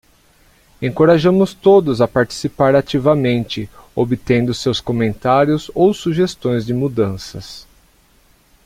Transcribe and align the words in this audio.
Encorajamos 0.81 1.53
todos 1.55 2.01
a 2.01 2.07
participar 2.07 2.75
ativamente, 2.75 3.69
obtendo 3.93 4.51
seus 4.51 4.81
comentários 4.81 5.69
ou 5.75 5.93
sugestões 5.93 6.65
de 6.65 6.73
mudanças. 6.73 7.67